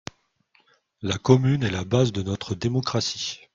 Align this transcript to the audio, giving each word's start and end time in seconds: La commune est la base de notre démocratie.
La 1.03 1.19
commune 1.19 1.61
est 1.61 1.69
la 1.69 1.83
base 1.83 2.11
de 2.11 2.23
notre 2.23 2.55
démocratie. 2.55 3.39